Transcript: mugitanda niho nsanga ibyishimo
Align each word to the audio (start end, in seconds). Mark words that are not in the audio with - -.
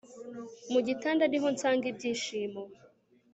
mugitanda 0.71 1.23
niho 1.27 1.47
nsanga 1.55 1.85
ibyishimo 1.91 2.61